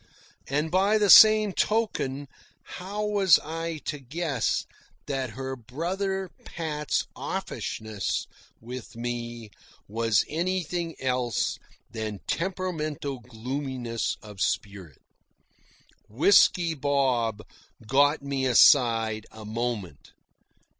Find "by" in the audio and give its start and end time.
0.71-0.97